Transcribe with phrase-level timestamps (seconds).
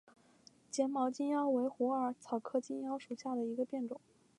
[0.71, 4.01] 睫毛金腰为虎耳草科金腰属下的一个变种。